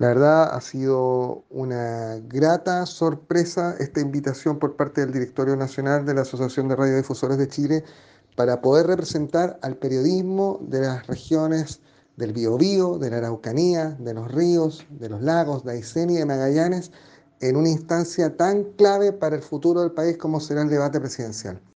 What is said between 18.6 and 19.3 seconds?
clave